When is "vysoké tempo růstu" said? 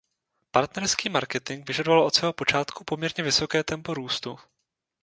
3.23-4.37